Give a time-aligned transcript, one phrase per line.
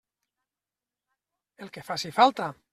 [1.65, 2.53] El que faci falta.